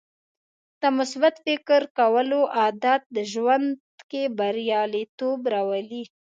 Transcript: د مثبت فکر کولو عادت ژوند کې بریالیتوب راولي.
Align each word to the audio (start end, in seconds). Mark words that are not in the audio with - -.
د 0.81 0.83
مثبت 0.97 1.35
فکر 1.45 1.81
کولو 1.97 2.41
عادت 2.57 3.01
ژوند 3.33 3.69
کې 4.09 4.23
بریالیتوب 4.37 5.39
راولي. 5.53 6.03